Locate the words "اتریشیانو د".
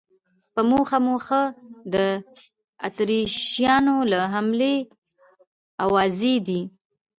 2.87-4.13